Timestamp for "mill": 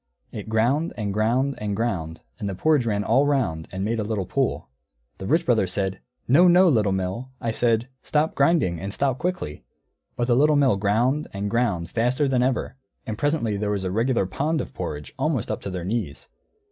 6.91-7.29, 10.55-10.77